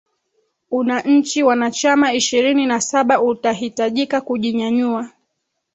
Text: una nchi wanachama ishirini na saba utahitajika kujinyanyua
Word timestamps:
una 0.71 1.01
nchi 1.01 1.43
wanachama 1.43 2.13
ishirini 2.13 2.65
na 2.65 2.81
saba 2.81 3.21
utahitajika 3.21 4.21
kujinyanyua 4.21 5.09